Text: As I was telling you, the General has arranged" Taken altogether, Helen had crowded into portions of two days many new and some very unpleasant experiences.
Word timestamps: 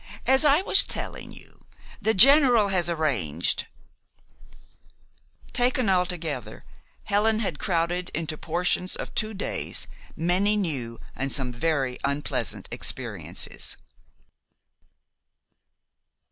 As 0.25 0.43
I 0.43 0.63
was 0.63 0.83
telling 0.83 1.31
you, 1.31 1.63
the 2.01 2.15
General 2.15 2.69
has 2.69 2.89
arranged" 2.89 3.67
Taken 5.53 5.91
altogether, 5.91 6.65
Helen 7.03 7.37
had 7.37 7.59
crowded 7.59 8.09
into 8.09 8.35
portions 8.35 8.95
of 8.95 9.13
two 9.13 9.35
days 9.35 9.85
many 10.15 10.57
new 10.57 10.99
and 11.15 11.31
some 11.31 11.51
very 11.53 11.99
unpleasant 12.03 12.67
experiences. 12.71 13.77